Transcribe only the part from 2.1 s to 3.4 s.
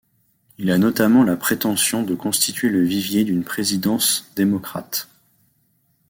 constituer le vivier